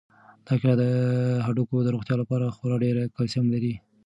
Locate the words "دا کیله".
0.45-0.75